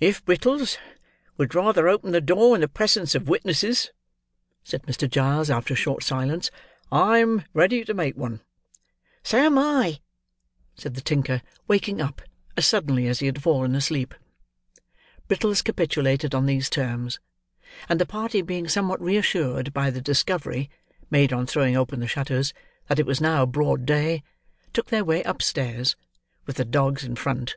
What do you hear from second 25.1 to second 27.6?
upstairs; with the dogs in front.